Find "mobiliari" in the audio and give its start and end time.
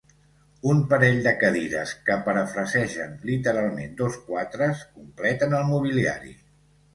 5.71-6.35